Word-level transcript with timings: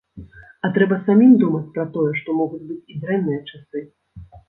А 0.67 0.71
трэба 0.77 0.97
самім 1.09 1.35
думаць 1.45 1.71
пра 1.77 1.87
тое, 1.99 2.09
што 2.23 2.37
могуць 2.41 2.65
быць 2.73 2.83
і 2.97 3.01
дрэнныя 3.07 3.49
часы. 3.49 3.89